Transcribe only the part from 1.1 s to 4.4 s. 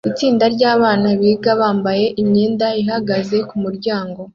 biga bambaye imyenda ihagaze kumuryango